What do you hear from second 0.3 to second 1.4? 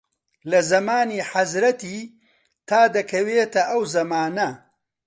لە زەمانی